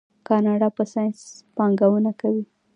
[0.27, 1.21] کاناډا په ساینس
[1.55, 2.43] پانګونه کوي.